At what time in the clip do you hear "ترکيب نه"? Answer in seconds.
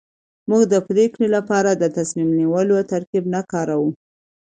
2.91-3.41